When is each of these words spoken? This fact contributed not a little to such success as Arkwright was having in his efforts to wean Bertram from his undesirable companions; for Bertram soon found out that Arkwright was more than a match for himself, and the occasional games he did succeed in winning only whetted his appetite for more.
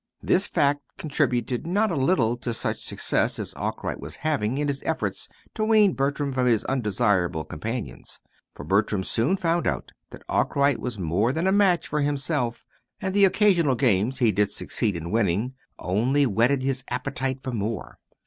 This 0.23 0.47
fact 0.47 0.81
contributed 0.97 1.67
not 1.67 1.91
a 1.91 1.95
little 1.95 2.35
to 2.37 2.55
such 2.55 2.83
success 2.83 3.37
as 3.37 3.53
Arkwright 3.53 3.99
was 3.99 4.15
having 4.25 4.57
in 4.57 4.67
his 4.67 4.81
efforts 4.83 5.29
to 5.53 5.63
wean 5.63 5.93
Bertram 5.93 6.33
from 6.33 6.47
his 6.47 6.65
undesirable 6.65 7.43
companions; 7.45 8.19
for 8.55 8.63
Bertram 8.65 9.03
soon 9.03 9.37
found 9.37 9.67
out 9.67 9.91
that 10.09 10.23
Arkwright 10.27 10.79
was 10.79 10.97
more 10.97 11.31
than 11.31 11.45
a 11.45 11.51
match 11.51 11.87
for 11.87 12.01
himself, 12.01 12.65
and 12.99 13.13
the 13.13 13.25
occasional 13.25 13.75
games 13.75 14.17
he 14.17 14.31
did 14.31 14.49
succeed 14.51 14.95
in 14.95 15.11
winning 15.11 15.53
only 15.77 16.25
whetted 16.25 16.63
his 16.63 16.83
appetite 16.89 17.39
for 17.43 17.51
more. 17.51 17.99